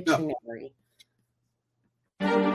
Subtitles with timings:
[0.00, 0.72] dictionary.
[2.20, 2.51] and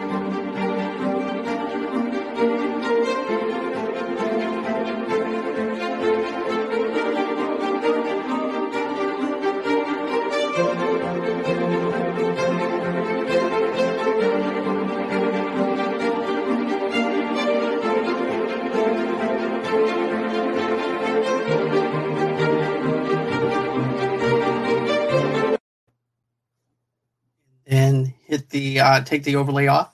[28.57, 29.93] the uh, take the overlay off.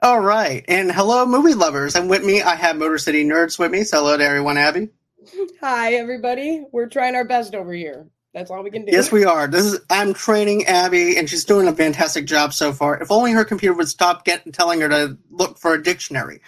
[0.00, 3.72] All right, and hello, movie lovers, and with me I have Motor City Nerds with
[3.72, 3.82] me.
[3.82, 4.90] So hello to everyone, Abby.
[5.60, 6.64] Hi, everybody.
[6.70, 8.06] We're trying our best over here.
[8.34, 8.92] That's all we can do.
[8.92, 9.48] Yes, we are.
[9.48, 13.00] This is I'm training Abby, and she's doing a fantastic job so far.
[13.02, 16.40] If only her computer would stop getting telling her to look for a dictionary.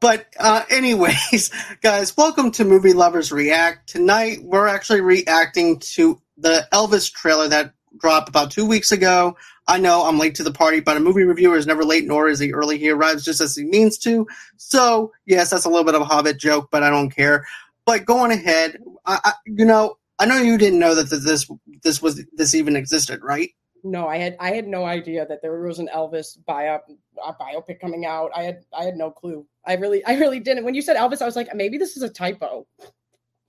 [0.00, 1.50] But uh, anyways,
[1.82, 3.86] guys, welcome to Movie Lovers React.
[3.88, 9.36] Tonight we're actually reacting to the Elvis trailer that dropped about two weeks ago.
[9.66, 12.28] I know I'm late to the party, but a movie reviewer is never late, nor
[12.28, 12.78] is he early.
[12.78, 14.26] He arrives just as he means to.
[14.56, 17.46] So, yes, that's a little bit of a Hobbit joke, but I don't care.
[17.86, 21.50] But going ahead, I, I, you know, I know you didn't know that this
[21.82, 23.50] this was this even existed, right?
[23.82, 26.80] No, I had I had no idea that there was an Elvis bio,
[27.22, 28.30] a biopic coming out.
[28.34, 29.46] I had I had no clue.
[29.66, 30.64] I really I really didn't.
[30.64, 32.66] When you said Elvis, I was like, maybe this is a typo.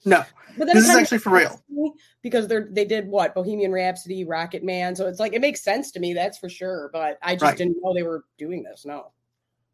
[0.05, 0.23] No,
[0.57, 1.49] But this is actually for real.
[1.49, 5.33] sense to me because they're they did what Bohemian Rhapsody, Rocket Man, so it's like
[5.33, 6.13] it makes sense to me.
[6.13, 6.89] That's for sure.
[6.93, 7.57] But I just Right.
[7.57, 8.85] didn't know they were doing this.
[8.85, 9.11] No.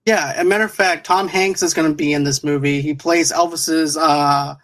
[0.05, 2.81] Yeah, a matter of fact, Tom Hanks is going to be in this movie.
[2.81, 4.55] He plays Elvis's uh,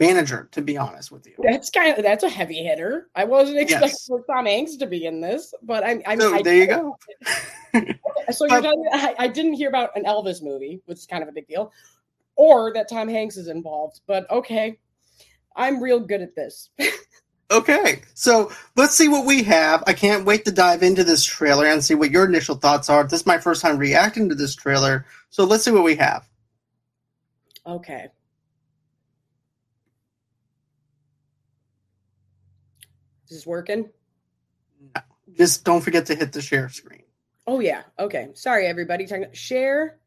[0.00, 0.48] manager.
[0.52, 3.08] To be honest with you, That's kind of that's a heavy hitter.
[3.14, 4.06] I wasn't expecting Yes.
[4.06, 6.66] for Tom Hanks to be in this, but I, I mean, So I, there you
[6.66, 6.96] go.
[8.32, 11.06] So you're But- telling me I, I didn't hear about an Elvis movie, which is
[11.06, 11.70] kind of a big deal,
[12.36, 14.00] or that Tom Hanks is involved.
[14.06, 14.78] But okay,
[15.56, 16.70] I'm real good at this.
[17.48, 19.84] Okay, so let's see what we have.
[19.86, 23.04] I can't wait to dive into this trailer and see what your initial thoughts are.
[23.04, 26.28] This is my first time reacting to this trailer, so let's see what we have.
[27.64, 28.08] Okay.
[33.28, 33.90] Is this working?
[35.36, 37.02] Just don't forget to hit the share screen.
[37.46, 37.82] Oh yeah.
[37.98, 38.30] Okay.
[38.34, 39.06] Sorry, everybody.
[39.32, 39.98] Share.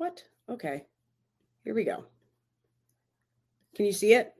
[0.00, 0.24] What?
[0.48, 0.86] Okay.
[1.62, 2.06] Here we go.
[3.76, 4.32] Can you see it?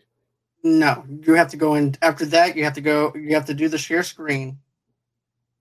[0.65, 2.57] No, you have to go in after that.
[2.57, 3.13] You have to go.
[3.15, 4.59] You have to do the share screen.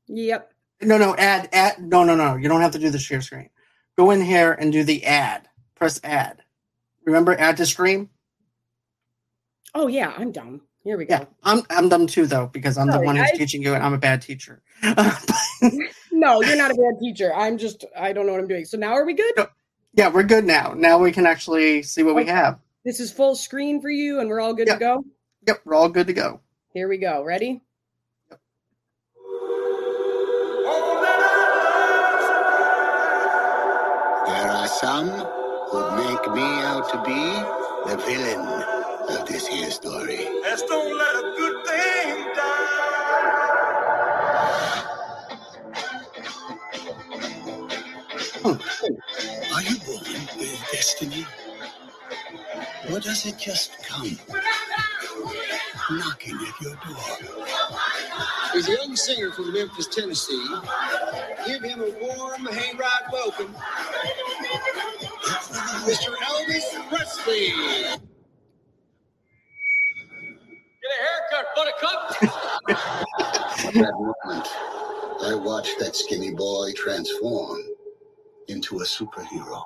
[0.07, 0.53] Yep.
[0.81, 1.81] No, no, add, add.
[1.81, 2.35] No, no, no.
[2.35, 3.49] You don't have to do the share screen.
[3.97, 5.49] Go in here and do the add.
[5.75, 6.43] Press add.
[7.05, 8.09] Remember, add to stream.
[9.75, 10.61] Oh yeah, I'm dumb.
[10.83, 11.15] Here we go.
[11.15, 11.61] Yeah, I'm.
[11.69, 13.37] I'm dumb too, though, because I'm the one who's guys.
[13.37, 14.61] teaching you, and I'm a bad teacher.
[16.11, 17.33] No, you're not a bad teacher.
[17.33, 18.65] I'm just I don't know what I'm doing.
[18.65, 19.47] So now are we good?
[19.93, 20.73] Yeah, we're good now.
[20.75, 22.59] Now we can actually see what we have.
[22.83, 24.73] This is full screen for you and we're all good Yeah.
[24.73, 25.05] to go?
[25.47, 26.41] Yep, we're all good to go.
[26.73, 27.23] Here we go.
[27.23, 27.61] Ready?
[34.29, 35.09] There are some
[35.69, 37.21] who'd make me out to be
[37.89, 38.58] the villain
[39.09, 40.27] of this here story.
[40.41, 43.59] Let's don't let a good thing die.
[49.53, 51.25] Are you born with destiny?
[52.91, 54.19] Or does it just come
[55.91, 57.45] knocking at your door?
[58.53, 60.47] He's a young singer from Memphis, Tennessee.
[61.45, 63.55] Give him a warm hayride welcome.
[65.85, 66.13] Mr.
[66.15, 68.08] Elvis Presley.
[71.39, 72.79] Get a haircut, buttercup.
[73.65, 74.47] At that moment,
[75.23, 77.59] I watched that skinny boy transform
[78.47, 79.63] into a superhero.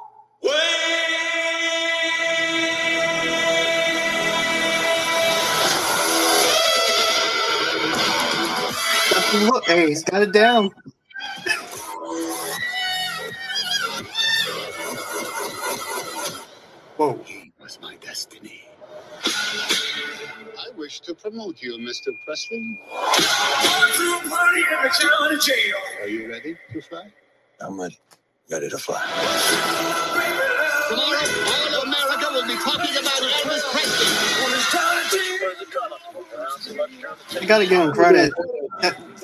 [9.33, 10.69] Look, hey, he's got it down.
[16.97, 17.19] Whoa.
[20.83, 22.13] Wish to promote you, Mr.
[22.25, 22.59] Presley.
[22.59, 22.99] To a
[24.29, 25.77] party in the county jail.
[26.01, 27.09] Are you ready to fly?
[27.61, 27.97] I'm ready.
[28.51, 28.99] Ready to fly.
[30.89, 34.11] Tomorrow, all of America will be talking about Elvis Presley.
[34.43, 35.05] On his county
[37.31, 37.41] jail.
[37.41, 38.33] You gotta give him credit.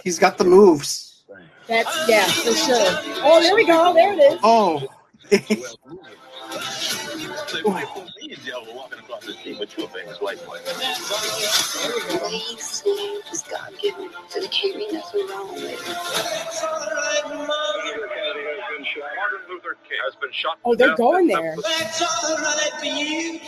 [0.01, 1.25] He's got the moves.
[1.67, 3.01] That's yeah, for sure.
[3.21, 3.93] Oh, there we go.
[3.93, 4.39] There it is.
[4.43, 4.87] Oh.
[9.57, 10.57] But you're a famous white boy.
[10.59, 14.09] The way he sings is God given.
[14.29, 15.79] So the catering, that's what's wrong with it.
[15.79, 16.61] Has
[18.77, 19.09] been shot.
[19.17, 20.57] Martin Luther King has been shot.
[20.65, 21.55] Oh, they're going there.
[21.55, 21.99] Memphis.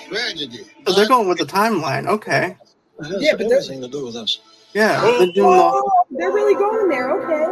[0.07, 0.63] Tragedy.
[0.87, 2.07] So they're going with the timeline.
[2.07, 2.57] Okay.
[3.19, 4.39] Yeah, but they're- everything to do with us.
[4.73, 5.01] Yeah.
[5.01, 5.63] They're doing the.
[5.63, 7.11] Oh, they're really going there.
[7.19, 7.45] Okay.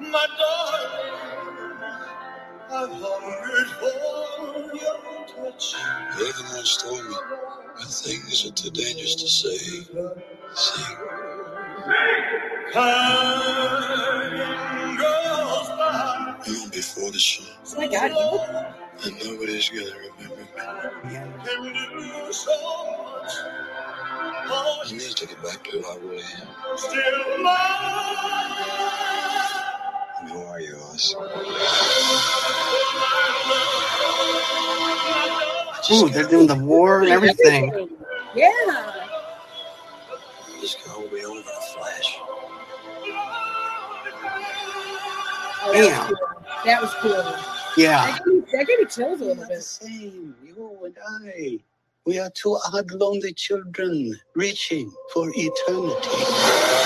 [0.00, 0.90] My darling,
[2.72, 3.92] I've hungered for
[4.76, 4.96] your
[5.42, 7.14] Reverend once told me,
[7.76, 9.58] when things are too dangerous to say,
[10.54, 10.96] sing.
[12.72, 13.38] Time
[14.98, 16.36] goes by.
[16.46, 18.10] You know, before the show, Oh my God.
[19.02, 20.48] you and nobody's gonna remember me.
[21.44, 21.62] Can
[22.00, 22.52] do so
[23.22, 23.32] much.
[24.32, 26.78] I need to get back to who I really am.
[26.78, 27.56] still mine.
[30.20, 30.76] And who are you.
[35.92, 37.88] Ooh, they're doing the war and everything.
[38.34, 39.06] Yeah.
[40.60, 42.18] This can all be over in a flash.
[45.62, 46.06] Oh, that was Damn.
[46.06, 46.16] cool.
[46.64, 47.34] That was cool.
[47.76, 48.06] Yeah.
[48.06, 49.62] That gave, me, that gave me chills a little bit.
[49.62, 51.58] same, you and I.
[52.06, 56.79] We are two odd, lonely children reaching for eternity.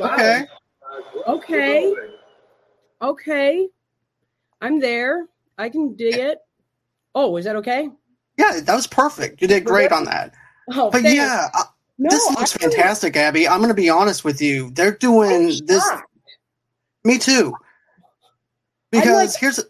[0.00, 0.14] Wow.
[0.14, 0.46] Okay.
[1.26, 1.94] Okay.
[3.02, 3.68] Okay.
[4.60, 5.26] I'm there.
[5.58, 6.38] I can dig it.
[7.14, 7.88] Oh, is that okay?
[8.38, 9.40] Yeah, that was perfect.
[9.42, 10.34] You did great on that.
[10.72, 11.14] Oh, But thanks.
[11.16, 11.64] yeah, uh,
[11.98, 13.48] no, this looks I really- fantastic, Abby.
[13.48, 14.70] I'm going to be honest with you.
[14.70, 15.84] They're doing this.
[17.04, 17.54] Me too.
[18.90, 19.60] Because like- here's,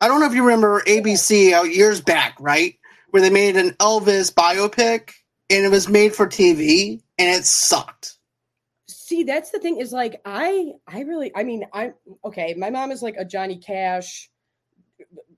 [0.00, 2.76] I don't know if you remember ABC out years back, right?
[3.10, 5.12] Where they made an Elvis biopic
[5.48, 8.16] and it was made for TV and it sucked.
[9.10, 12.92] See, that's the thing is like I I really I mean I'm okay, my mom
[12.92, 14.30] is like a Johnny Cash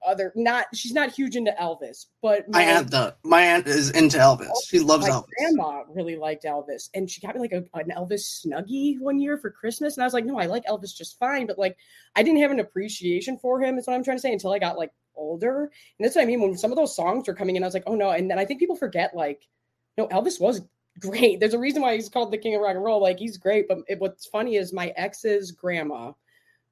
[0.06, 4.18] other not she's not huge into Elvis, but My aunt, the my aunt is into
[4.18, 4.50] Elvis.
[4.54, 5.28] Oh, she loves my Elvis.
[5.38, 9.38] grandma really liked Elvis, and she got me like a, an Elvis snuggie one year
[9.38, 11.78] for Christmas, and I was like, no, I like Elvis just fine, but like
[12.14, 13.78] I didn't have an appreciation for him.
[13.78, 16.26] Is what I'm trying to say until I got like older, and that's what I
[16.26, 16.42] mean.
[16.42, 18.38] When some of those songs were coming in, I was like, oh no, and then
[18.38, 19.48] I think people forget like,
[19.96, 20.60] no, Elvis was
[21.00, 21.40] great.
[21.40, 23.00] There's a reason why he's called the king of rock and roll.
[23.00, 26.12] Like he's great, but it, what's funny is my ex's grandma,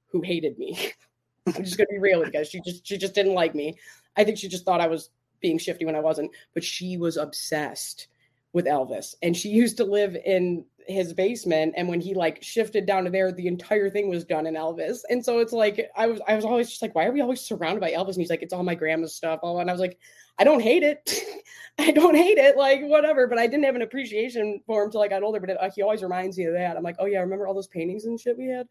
[0.07, 0.93] who hated me.
[1.47, 2.49] I'm just gonna be real with you guys.
[2.49, 3.77] She just she just didn't like me.
[4.17, 7.17] I think she just thought I was being shifty when I wasn't, but she was
[7.17, 8.09] obsessed
[8.53, 9.15] with Elvis.
[9.23, 11.75] And she used to live in his basement.
[11.77, 15.01] And when he like shifted down to there, the entire thing was done in Elvis.
[15.09, 17.41] And so it's like I was I was always just like, why are we always
[17.41, 18.15] surrounded by Elvis?
[18.15, 19.41] And he's like, it's all my grandma's stuff.
[19.43, 19.99] All and I was like,
[20.39, 21.23] I don't hate it.
[21.79, 22.57] I don't hate it.
[22.57, 23.27] Like whatever.
[23.27, 25.41] But I didn't have an appreciation for him till I got older.
[25.41, 26.77] But it, uh, he always reminds me of that.
[26.77, 28.67] I'm like, oh yeah, remember all those paintings and shit we had?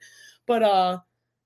[0.46, 1.00] But uh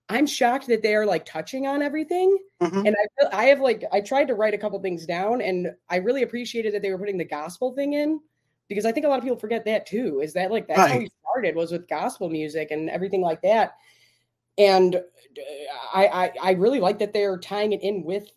[0.10, 2.38] I'm shocked that they are like touching on everything.
[2.62, 2.88] Mhm.
[2.88, 5.98] And I I have like I tried to write a couple things down and I
[5.98, 8.20] really appreciated that they were putting the gospel thing in
[8.68, 10.22] because I think a lot of people forget that too.
[10.22, 13.76] Is that like that's how we started was with gospel music and everything like that.
[14.58, 15.00] And uh,
[15.94, 18.30] I I, I really like that they're tying it in with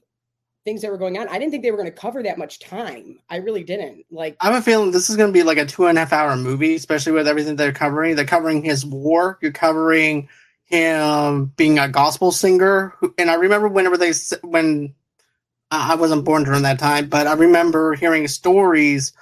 [0.64, 1.28] things that were going on.
[1.28, 3.20] I didn't think they were going to cover that much time.
[3.30, 4.04] I really didn't.
[4.10, 6.00] Like I have a feeling this is going to be like a two and a
[6.00, 8.16] half hour movie, especially with everything they're covering.
[8.16, 9.38] They're covering his war.
[9.40, 10.28] You're covering
[10.66, 12.94] him being a gospel singer.
[13.18, 14.94] And I remember whenever they when
[15.70, 19.12] I wasn't born during that time, but I remember hearing stories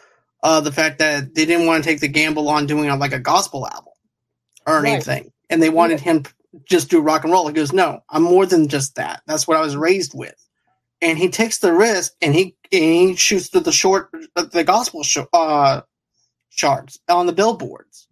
[0.43, 3.13] of the fact that they didn't want to take the gamble on doing a, like
[3.15, 3.93] a gospel album
[4.67, 4.93] or Right.
[4.95, 6.33] anything, and they wanted him to
[6.69, 7.49] just do rock and roll.
[7.49, 9.23] He goes, "No, I'm more than just that.
[9.27, 10.37] That's what I was raised with."
[11.03, 15.03] And he takes the risk, and he and he shoots through the short the gospel
[15.05, 15.83] show, uh,
[16.51, 18.09] charts on the billboards.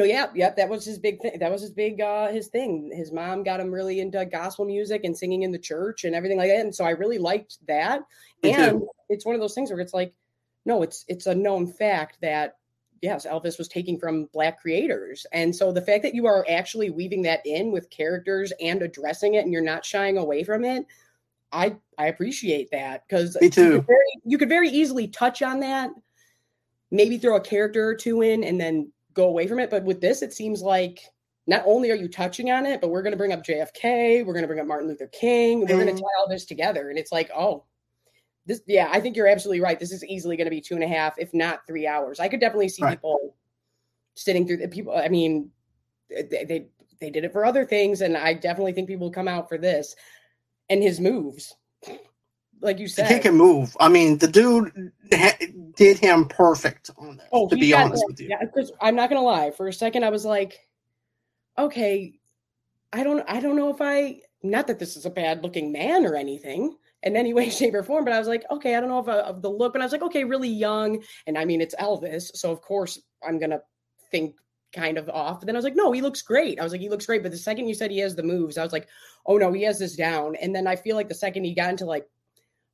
[0.00, 0.56] No, yeah, yep.
[0.56, 1.38] That was his big thing.
[1.38, 2.90] That was his big uh his thing.
[2.90, 6.38] His mom got him really into gospel music and singing in the church and everything
[6.38, 6.60] like that.
[6.60, 8.00] And so I really liked that.
[8.42, 8.60] Me too.
[8.62, 10.14] and it's one of those things where it's like,
[10.64, 12.56] no, it's it's a known fact that
[13.02, 15.26] yes, Elvis was taking from black creators.
[15.32, 19.34] And so the fact that you are actually weaving that in with characters and addressing
[19.34, 20.86] it and you're not shying away from it,
[21.52, 23.64] I I appreciate that because Me too.
[23.64, 25.90] You could, very, you could very easily touch on that,
[26.90, 29.70] maybe throw a character or two in, and then go away from it.
[29.70, 31.00] But with this, it seems like
[31.46, 34.32] not only are you touching on it, but we're going to bring up JFK, we're
[34.32, 35.96] going to bring up Martin Luther King, we're going Mhm.
[35.96, 37.64] to tie all this together, and it's like, oh,
[38.46, 38.62] this.
[38.66, 39.78] Yeah, I think you're absolutely right.
[39.78, 42.20] This is easily going to be two and a half, if not three hours.
[42.20, 42.96] I could definitely see Right.
[42.96, 43.34] people
[44.14, 44.94] sitting through the people.
[44.96, 45.50] I mean,
[46.08, 46.68] they, they
[47.00, 49.56] they did it for other things, and I definitely think people will come out for
[49.58, 49.96] this
[50.68, 51.54] and his moves.
[52.60, 53.08] Like you said.
[53.08, 53.76] kid can move.
[53.80, 55.38] I mean, the dude ha-
[55.76, 57.28] did him perfect on that.
[57.32, 59.50] Oh, to be honest with you, Yeah, because I'm not gonna lie.
[59.50, 60.58] For a second, I was like,
[61.58, 62.14] okay,
[62.92, 64.20] I don't, I don't know if I.
[64.42, 67.82] Not that this is a bad looking man or anything in any way, shape, or
[67.82, 69.82] form, but I was like, okay, I don't know if I, of the look, but
[69.82, 73.38] I was like, okay, really young, and I mean, it's Elvis, so of course I'm
[73.38, 73.60] gonna
[74.10, 74.36] think
[74.74, 75.40] kind of off.
[75.40, 76.60] But then I was like, no, he looks great.
[76.60, 77.22] I was like, he looks great.
[77.22, 78.88] But the second you said he has the moves, I was like,
[79.26, 80.36] oh no, he has this down.
[80.36, 82.06] And then I feel like the second he got into like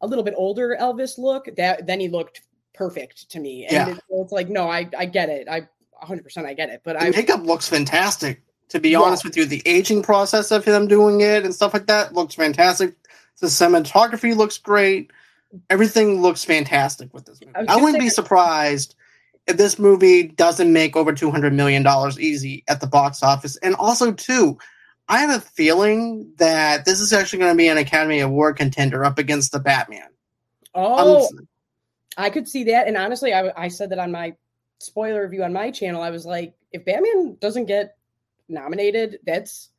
[0.00, 2.42] a little bit older Elvis look, that then he looked
[2.74, 3.64] perfect to me.
[3.64, 3.88] And Yeah.
[3.96, 5.48] it- it's like, no, I I get it.
[5.48, 5.68] I
[6.02, 6.82] 100% I get it.
[6.84, 8.42] But the I makeup looks fantastic.
[8.70, 9.00] To be Yeah.
[9.00, 12.34] honest with you, the aging process of him doing it and stuff like that looks
[12.34, 12.94] fantastic.
[13.40, 15.10] The cinematography looks great.
[15.70, 17.54] Everything looks fantastic with this movie.
[17.68, 18.94] I I, wouldn't be surprised
[19.46, 23.56] if this movie doesn't make over two hundred million dollars easy at the box office.
[23.58, 24.58] And also, too,
[25.08, 29.04] I have a feeling that this is actually going to be an Academy Award contender
[29.04, 30.08] up against the Batman.
[30.74, 31.48] oh, I'm-
[32.16, 32.88] I could see that.
[32.88, 34.34] And honestly, I I said that on my
[34.78, 36.02] spoiler review on my channel.
[36.02, 37.96] I was like, if Batman doesn't get
[38.48, 39.70] nominated, that's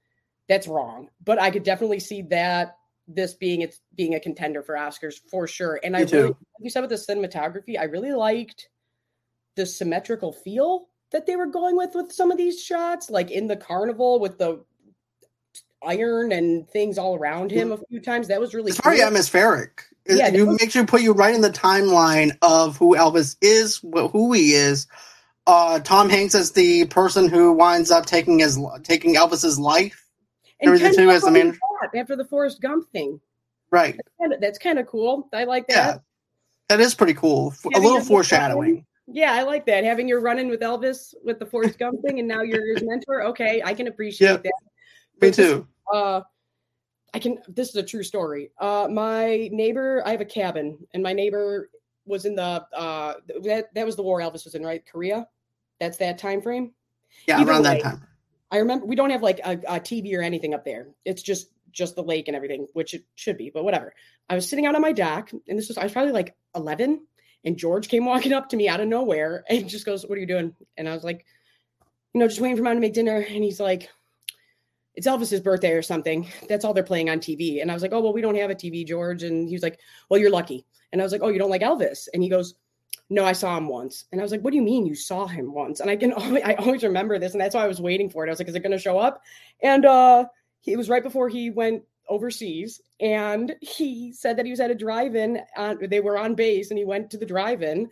[0.48, 1.10] that's wrong.
[1.24, 5.48] But I could definitely see that this being it's being a contender for Oscars for
[5.48, 5.79] sure.
[5.84, 6.15] And I too.
[6.15, 8.69] really, like you said with the cinematography, I really liked
[9.55, 13.48] the symmetrical feel that they were going with with some of these shots, like in
[13.48, 14.63] the carnival with the
[15.86, 18.27] iron and things all around him a few times.
[18.27, 19.05] That was really it's very cool.
[19.07, 19.84] atmospheric.
[20.05, 22.96] It, Yeah, that you was- makes you put you right in the timeline of who
[22.96, 24.88] Elvis is, who he is.
[25.46, 30.03] Uh, Tom Hanks is the person who winds up taking his taking Elvis's life.
[30.60, 31.60] and kind too as the like man-
[31.96, 33.19] after the Forrest Gump thing.
[33.72, 34.00] Right.
[34.41, 35.29] That's kind of cool.
[35.34, 35.75] I like Yeah.
[35.93, 36.01] that.
[36.69, 37.51] That is pretty cool.
[37.53, 38.86] F- A Having little foreshadowing.
[39.07, 39.86] Yeah, I like that.
[39.86, 42.84] Having your run in with Elvis with the Forrest Gump thing, and now you're his
[42.84, 43.24] mentor.
[43.27, 44.51] Okay, I can appreciate that.
[45.21, 45.67] Me too.
[45.93, 46.21] uh
[47.13, 48.51] I can this is a true story.
[48.59, 51.69] Uh my neighbor, I have a cabin, and my neighbor
[52.05, 54.86] was in the uh that that was the war Elvis was in, right?
[54.86, 55.27] Korea.
[55.79, 56.74] That's that time frame.
[57.27, 58.07] Yeah, either around way, that time.
[58.51, 60.88] I remember we don't have like a, a TV or anything up there.
[61.05, 63.93] It's just just the lake and everything, which it should be, but whatever.
[64.29, 67.05] I was sitting out on my dock, and this was I was probably like 11,
[67.45, 70.21] and George came walking up to me out of nowhere and just goes, "What are
[70.21, 71.25] you doing?" And I was like,
[72.13, 73.89] "You know, just waiting for mom to make dinner." And he's like,
[74.98, 76.27] "It's Elvis's birthday or something.
[76.50, 78.50] That's all they're playing on TV." And I was like, "Oh well, we don't have
[78.50, 81.30] a TV, George." And he was like, "Well, you're lucky." And I was like, "Oh,
[81.30, 82.56] you don't like Elvis?" And he goes,
[83.10, 84.06] no, I saw him once.
[84.12, 85.80] And I was like, what do you mean you saw him once?
[85.80, 87.34] And I can always, I always remember this.
[87.34, 88.30] And that's why I was waiting for it.
[88.30, 89.22] I was like, is it going to show up?
[89.62, 90.25] And uh,
[90.60, 92.82] he, it was right before he went overseas.
[93.00, 95.39] And he said that he was at a drive-in.
[95.56, 97.89] On, they were on base and he went to the drive-in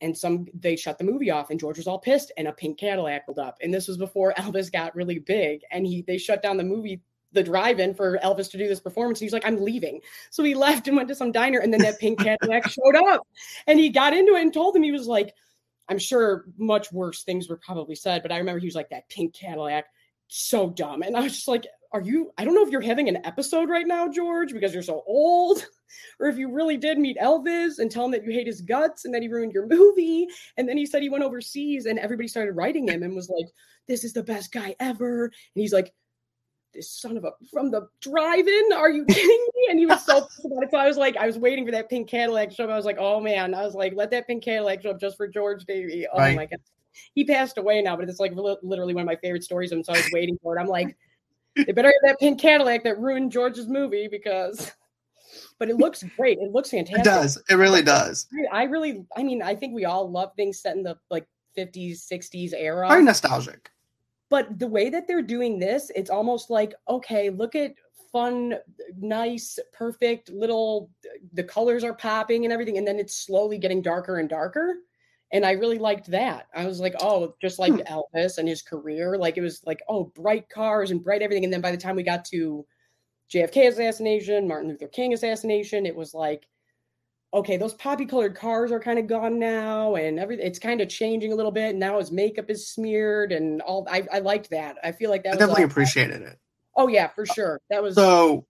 [0.00, 2.78] and some, they shut the movie off and George was all pissed and a pink
[2.78, 3.56] Cadillac pulled up.
[3.62, 7.00] And this was before Elvis got really big and he, they shut down the movie
[7.36, 9.20] the drive-in for Elvis to do this performance.
[9.20, 10.00] He's like, I'm leaving.
[10.30, 13.26] So he left and went to some diner, and then that pink Cadillac showed up,
[13.66, 15.34] and he got into it and told him he was like,
[15.88, 19.08] I'm sure much worse things were probably said, but I remember he was like that
[19.08, 19.84] pink Cadillac,
[20.26, 22.32] so dumb, and I was just like, Are you?
[22.38, 25.64] I don't know if you're having an episode right now, George, because you're so old,
[26.20, 29.04] or if you really did meet Elvis and tell him that you hate his guts
[29.04, 30.26] and that he ruined your movie,
[30.56, 33.46] and then he said he went overseas, and everybody started writing him and was like,
[33.88, 35.92] This is the best guy ever, and he's like
[36.74, 38.72] this son of a from the drive-in.
[38.74, 39.66] Are you kidding me?
[39.70, 40.70] And he was so pissed about it.
[40.70, 42.70] So I was like, I was waiting for that pink Cadillac show up.
[42.70, 43.54] I was like, oh man.
[43.54, 46.06] I was like, let that pink Cadillac show up just for George Davy.
[46.12, 46.36] Oh Right.
[46.36, 46.58] my god.
[47.14, 49.72] He passed away now, but it's like li- literally one of my favorite stories.
[49.72, 50.60] And so I was waiting for it.
[50.60, 50.96] I'm like,
[51.56, 54.72] they better have that pink Cadillac that ruined George's movie because
[55.58, 56.38] but it looks great.
[56.38, 57.00] It looks fantastic.
[57.00, 57.42] It does.
[57.48, 58.26] It really does.
[58.52, 62.06] I really I mean, I think we all love things set in the like 50s,
[62.12, 63.70] 60s era Very nostalgic.
[64.28, 67.72] but the way that they're doing this it's almost like okay look at
[68.12, 68.54] fun
[69.00, 70.90] nice perfect little
[71.32, 74.74] the colors are popping and everything and then it's slowly getting darker and darker
[75.36, 77.80] and i really liked that i was like oh just like Hmm.
[77.80, 81.52] elvis and his career like it was like oh bright cars and bright everything and
[81.52, 82.64] then by the time we got to
[83.32, 86.46] jfk assassination martin luther king assassination it was like
[87.34, 90.88] okay, those poppy colored cars are kind of gone now, and everything it's kind of
[90.88, 91.70] changing a little bit.
[91.70, 93.86] And now his makeup is smeared and all.
[93.90, 94.76] I, I liked that.
[94.82, 96.38] I feel like that I was definitely appreciated it.
[96.76, 97.60] Oh yeah, for sure.
[97.70, 98.46] That was So,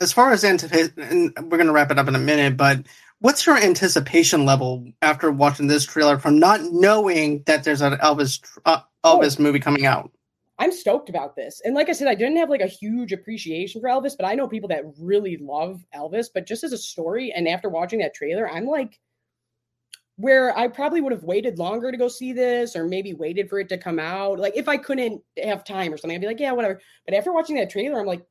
[0.00, 2.86] as far as anticipation, and we're going to wrap it up in a minute, but
[3.24, 8.38] what's your anticipation level after watching this trailer from not knowing that there's an Elvis
[8.66, 9.18] uh, Oh.
[9.18, 10.10] Elvis movie coming out?
[10.58, 11.62] I'm stoked about this.
[11.64, 14.34] And like I said, I didn't have like a huge appreciation for Elvis, but I
[14.34, 16.26] know people that really love Elvis.
[16.32, 19.00] But just as a story, and after watching that trailer, I'm like,
[20.16, 23.58] where I probably would have waited longer to go see this, or maybe waited for
[23.58, 24.38] it to come out.
[24.38, 26.78] Like if I couldn't have time or something, I'd be like, yeah, whatever.
[27.06, 28.24] But after watching that trailer, I'm like,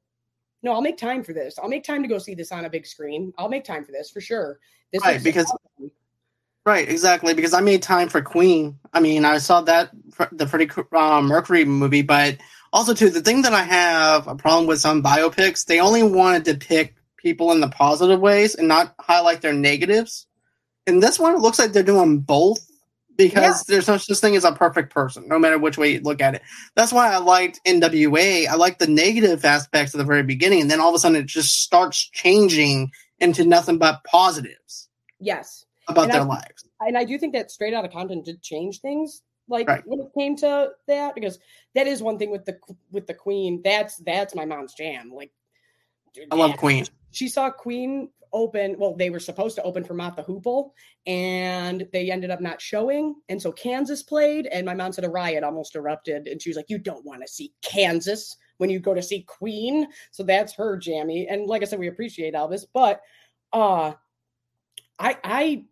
[0.63, 1.59] no, I'll make time for this.
[1.59, 3.33] I'll make time to go see this on a big screen.
[3.37, 4.59] I'll make time for this for sure.
[4.91, 5.91] This Right, because- awesome.
[6.65, 7.33] Right, exactly.
[7.33, 8.79] Because I made time for Queen.
[8.93, 9.89] I mean, I saw that
[10.31, 12.37] the Freddie uh, Mercury movie, but
[12.71, 16.45] also too the thing that I have a problem with some biopics, they only want
[16.45, 20.25] to depict people in the positive ways and not highlight their negatives.
[20.87, 22.65] And this one, it looks like they're doing both
[23.17, 26.21] because there's no such thing as a perfect person, no matter which way you look
[26.21, 26.41] at it.
[26.75, 28.47] That's why I liked NWA.
[28.47, 31.17] I liked the negative aspects at the very beginning, and then all of a sudden
[31.17, 34.89] it just starts changing into nothing but positives
[35.19, 35.65] yes.
[35.87, 36.67] about And their I- lives.
[36.81, 39.83] and I do think that straight out of Compton did change things like Right.
[39.85, 41.37] when it came to that because
[41.75, 42.57] that is one thing with the
[42.91, 45.31] with the queen that's that's my mom's jam like
[46.31, 46.85] I love yeah, Queen.
[47.11, 50.71] she saw queen open well they were supposed to open for the Hoople
[51.05, 53.15] and they ended up not showing.
[53.29, 56.27] And so Kansas played and my mom said a riot almost erupted.
[56.27, 59.23] And she was like you don't want to see Kansas when you go to see
[59.23, 59.87] Queen.
[60.11, 61.27] So that's her jammy.
[61.27, 63.01] And like I said we appreciate Elvis but
[63.53, 63.93] uh
[64.99, 65.63] I I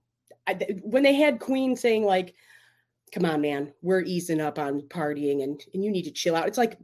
[0.48, 0.54] I,
[0.84, 2.34] when they had Queen saying like,
[3.14, 6.48] "Come on, man, we're easing up on partying, and and you need to chill out,"
[6.48, 6.78] it's like,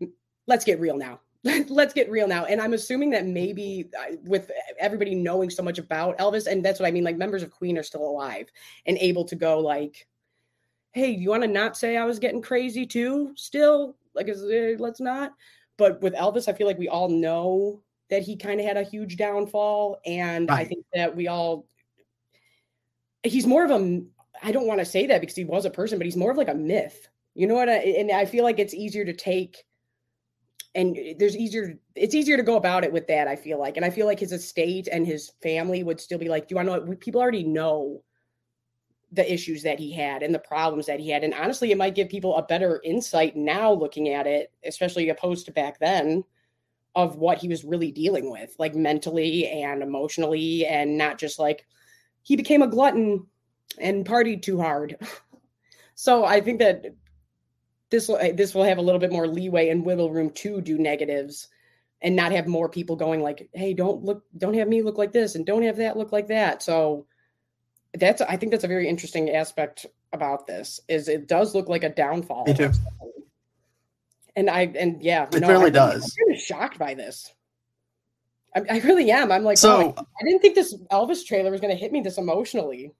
[0.48, 1.20] let's get real now.
[1.70, 2.46] let's get real now.
[2.46, 6.80] And I'm assuming that maybe uh, with everybody knowing so much about Elvis, and that's
[6.80, 8.50] what I mean, like members of Queen are still alive
[8.86, 10.08] and able to go like,
[10.92, 13.34] "Hey, you want to not say I was getting crazy too?
[13.36, 15.34] Still, like, is, uh, let's not."
[15.78, 18.84] But with Elvis, I feel like we all know that he kind of had a
[18.84, 21.68] huge downfall, and I think that we all
[23.24, 24.02] he's more of a
[24.42, 26.38] I don't want to say that because he was a person, but he's more of
[26.38, 27.10] like a myth.
[27.34, 27.70] You know what?
[27.70, 29.64] I, and I feel like it's easier to take
[30.78, 33.76] and eh, there's easier it's easier to go about it with that, I feel like.
[33.76, 36.56] And I feel like his estate and his family would still be like, do you
[36.58, 38.04] want to know what people already know
[39.12, 41.24] the issues that he had and the problems that he had.
[41.24, 45.46] And honestly, it might give people a better insight now looking at it, especially opposed
[45.46, 46.24] to back then,
[46.96, 51.66] of what he was really dealing with, like mentally and emotionally, and not just like
[52.24, 53.26] he became a glutton
[53.78, 54.98] and partied too hard.
[55.96, 56.84] so I think that
[57.90, 60.62] this will eh, this will have a little bit more leeway and wiggle room to
[60.62, 61.48] do negatives
[62.02, 65.12] and not have more people going like, "Hey, don't look, don't have me look like
[65.12, 67.08] this, and don't have that look like that." So
[67.94, 71.84] that's I think that's a very interesting aspect about this is it does look like
[71.84, 72.46] a downfall.
[72.46, 72.72] Me too.
[74.36, 76.04] And I and yeah, It no, really I'm, does.
[76.20, 77.34] I'm kind of shocked by this.
[78.56, 79.32] I, I really am.
[79.32, 82.02] I'm like, So- oh, I didn't think this Elvis trailer was going to hit me
[82.02, 82.94] this emotionally.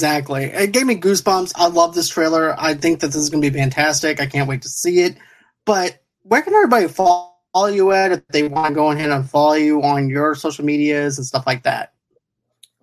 [0.00, 0.44] Exactly.
[0.44, 1.52] It gave me goosebumps.
[1.56, 2.58] I love this trailer.
[2.58, 4.18] I think that this is going to be fantastic.
[4.18, 5.18] I can't wait to see it.
[5.66, 9.52] But where can everybody follow you at if they want to go ahead and follow
[9.52, 11.92] you on your social medias and stuff like that?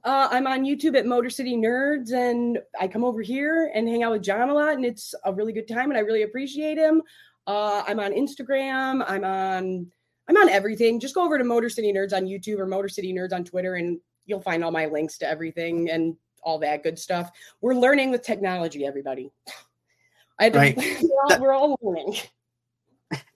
[0.04, 4.04] Uh, I'm on YouTube at Motor City Nerds, and I come over here and hang
[4.04, 6.78] out with John a lot, and it's a really good time, and I really appreciate
[6.78, 7.02] him.
[7.48, 9.04] Uh, I'm on Instagram.
[9.08, 9.92] I'm on
[10.28, 11.00] I'm on everything.
[11.00, 13.74] Just go over to Motor City Nerds on YouTube or Motor City Nerds on Twitter,
[13.74, 17.32] and you'll find all my links to everything and all that good stuff.
[17.62, 19.32] We're learning with technology, everybody.
[20.40, 20.78] I Right.
[21.02, 22.16] we're, all, That- we're all learning.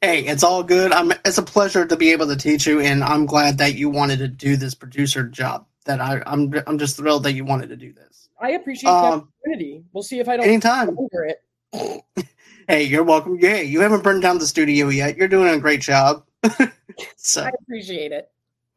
[0.01, 0.91] Hey, it's all good.
[0.91, 3.89] I'm, it's a pleasure to be able to teach you, and I'm glad that you
[3.89, 5.67] wanted to do this producer job.
[5.85, 8.29] That I, I'm, I'm just thrilled that you wanted to do this.
[8.41, 9.83] I appreciate the Um, opportunity.
[9.93, 10.97] We'll see if I don't anytime.
[10.97, 11.39] over it.
[12.69, 13.37] Hey, you're welcome.
[13.39, 15.17] Hey, you haven't burned down the studio yet.
[15.17, 16.23] You're doing a great job.
[17.17, 17.43] so.
[17.43, 18.30] I appreciate it.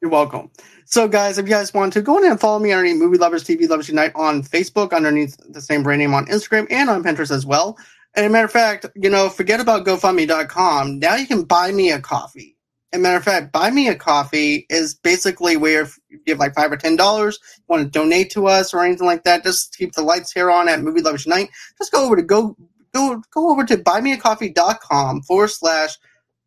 [0.05, 0.51] You're welcome.
[0.85, 3.43] So, guys, if you guys want to, go ahead and follow me underneath Movie Lovers
[3.43, 7.31] TV Lovers Unite on Facebook, underneath the same brand name on Instagram, and on Pinterest
[7.31, 7.79] as well.
[8.15, 10.99] And a matter of fact, you know, forget about GoFundMe.com.
[10.99, 12.55] Now you can buy me a coffee.
[12.93, 16.71] And matter of fact, buy me a coffee is basically where you give like five
[16.71, 20.03] or ten dollars, want to donate to us or anything like that, just keep the
[20.03, 21.49] lights here on at Movie Lovers Unite.
[21.79, 22.59] Just go over to go
[22.93, 25.97] go go over to buymeacoffee.com forward slash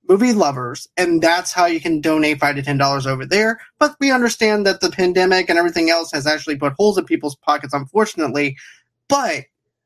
[0.07, 3.59] movie lovers, and that's how you can donate five to ten dollars over there.
[3.79, 7.35] But we understand that the pandemic and everything else has actually put holes in people's
[7.35, 8.57] pockets, unfortunately.
[9.07, 9.45] But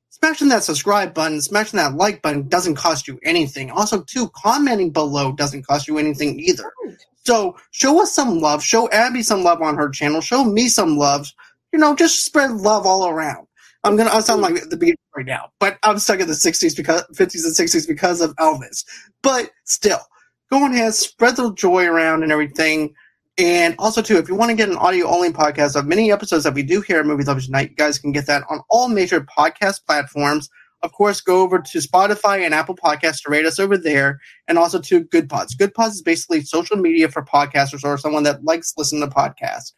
[0.10, 3.72] smashing that subscribe button, smashing that like button doesn't cost you anything.
[3.72, 6.72] Also, too, commenting below doesn't cost you anything either.
[7.26, 8.64] So show us some love.
[8.64, 10.22] Show Abby some love on her channel.
[10.22, 11.28] Show me some love.
[11.72, 13.48] You know, just spread love all around.
[13.84, 14.12] I'm gonna.
[14.12, 17.46] I sound like the beginning right now, but I'm stuck in the '60s because '50s
[17.46, 18.86] and '60s because of Elvis.
[19.24, 20.00] But still,
[20.52, 22.94] go ahead, spread the joy around and everything.
[23.38, 26.44] And also, too, if you want to get an audio only podcast of many episodes
[26.44, 28.90] that we do here at Movie Lovers Unite, you guys can get that on all
[28.90, 30.50] major podcast platforms.
[30.84, 34.58] Of course, go over to Spotify and Apple Podcasts to rate us over there, and
[34.58, 35.56] also to Good Pods.
[35.56, 39.72] Good Pods is basically social media for podcasters or someone that likes listening to podcasts.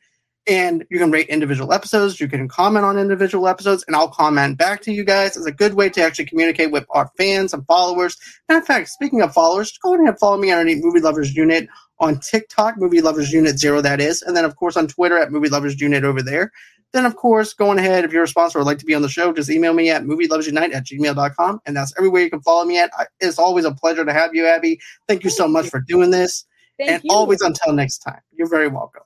[0.46, 2.20] And you can rate individual episodes.
[2.20, 5.38] You can comment on individual episodes, and I'll comment back to you guys.
[5.38, 8.18] It's a good way to actually communicate with our fans and followers.
[8.50, 11.70] And in fact, speaking of followers, go ahead and follow me underneath Movie Lovers Unit
[12.00, 14.22] on TikTok, Movie Lovers Unit Zero, that is.
[14.22, 16.52] And then, of course, on Twitter at Movie Lovers Unit over there.
[16.92, 19.02] Then, of course, going ahead, if you're a sponsor or would like to be on
[19.02, 21.62] the show, just email me at movieloversunite at gmail.com.
[21.66, 22.92] And that's everywhere you can follow me at.
[23.20, 24.80] It's always a pleasure to have you, Abby.
[25.08, 26.46] Thank you so much for doing this.
[26.78, 27.10] Thank and you.
[27.12, 29.02] always until next time, you're very welcome.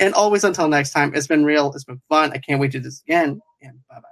[0.00, 1.72] And always until next time, it's been real.
[1.74, 2.32] It's been fun.
[2.32, 3.40] I can't wait to do this again.
[3.62, 4.09] And bye bye.